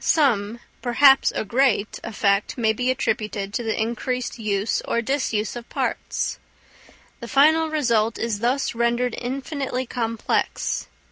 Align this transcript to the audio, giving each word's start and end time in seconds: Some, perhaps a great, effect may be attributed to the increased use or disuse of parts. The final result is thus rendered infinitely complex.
Some, 0.00 0.58
perhaps 0.82 1.30
a 1.30 1.44
great, 1.44 2.00
effect 2.02 2.58
may 2.58 2.72
be 2.72 2.90
attributed 2.90 3.54
to 3.54 3.62
the 3.62 3.80
increased 3.80 4.40
use 4.40 4.82
or 4.88 5.00
disuse 5.00 5.54
of 5.54 5.68
parts. 5.68 6.40
The 7.20 7.28
final 7.28 7.70
result 7.70 8.18
is 8.18 8.40
thus 8.40 8.74
rendered 8.74 9.14
infinitely 9.16 9.86
complex. 9.86 10.88